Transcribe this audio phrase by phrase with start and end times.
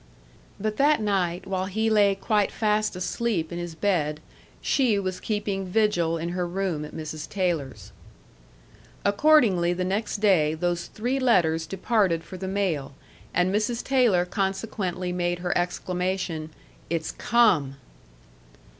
[0.59, 4.19] But that night, while he lay quite fast asleep in his bed,
[4.59, 7.29] she was keeping vigil in her room at Mrs.
[7.29, 7.91] Taylor's.
[9.05, 12.95] Accordingly, the next day, those three letters departed for the mail,
[13.31, 13.83] and Mrs.
[13.83, 16.49] Taylor consequently made her exclamation,
[16.89, 17.75] "It's come!"